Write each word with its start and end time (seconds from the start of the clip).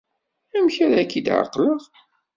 Amek 0.57 0.75
ara 0.85 1.09
k-id-εeqleɣ? 1.11 1.81